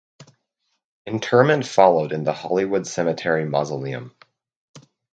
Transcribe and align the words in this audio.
Interment 1.05 1.63
followed 1.63 2.11
in 2.11 2.23
the 2.23 2.33
Hollywood 2.33 2.87
Cemetery 2.87 3.45
mausoleum. 3.45 4.15